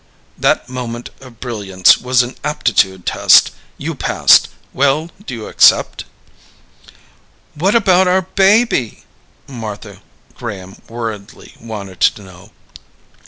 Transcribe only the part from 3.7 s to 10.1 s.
You passed. Well, do you accept?" "What about our baby?" Martha